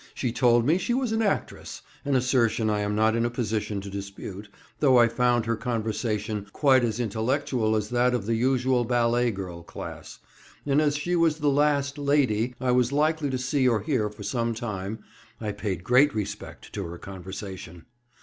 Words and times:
She 0.15 0.31
told 0.31 0.65
me 0.65 0.79
she 0.79 0.95
was 0.95 1.11
an 1.11 1.21
actress—an 1.21 2.15
assertion 2.15 2.71
I 2.71 2.79
am 2.79 2.95
not 2.95 3.15
in 3.15 3.23
a 3.23 3.29
position 3.29 3.81
to 3.81 3.89
dispute, 3.91 4.49
though 4.79 4.97
I 4.97 5.07
found 5.07 5.45
her 5.45 5.55
conversation 5.55 6.47
quite 6.53 6.83
as 6.83 6.99
intellectual 6.99 7.75
as 7.75 7.89
that 7.91 8.15
of 8.15 8.25
the 8.25 8.33
usual 8.33 8.83
ballet 8.83 9.29
girl 9.29 9.61
class; 9.61 10.17
and 10.65 10.81
as 10.81 10.97
she 10.97 11.15
was 11.15 11.37
the 11.37 11.49
last 11.51 11.99
"lady" 11.99 12.55
I 12.59 12.71
was 12.71 12.91
likely 12.91 13.29
to 13.29 13.37
see 13.37 13.67
or 13.67 13.81
hear 13.81 14.09
for 14.09 14.23
some 14.23 14.55
time, 14.55 15.03
I 15.39 15.51
paid 15.51 15.83
great 15.83 16.15
respect 16.15 16.73
to 16.73 16.83
her 16.87 16.97
conversation. 16.97 17.85